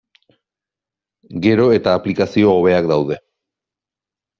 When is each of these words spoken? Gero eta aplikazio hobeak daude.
Gero 1.45 1.69
eta 1.77 1.95
aplikazio 2.01 2.59
hobeak 2.59 2.93
daude. 2.97 3.23